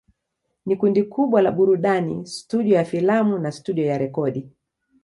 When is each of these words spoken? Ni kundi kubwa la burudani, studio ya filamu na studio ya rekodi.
Ni 0.65 0.75
kundi 0.75 1.03
kubwa 1.03 1.41
la 1.41 1.51
burudani, 1.51 2.25
studio 2.27 2.75
ya 2.75 2.85
filamu 2.85 3.39
na 3.39 3.51
studio 3.51 3.85
ya 3.85 3.97
rekodi. 3.97 4.47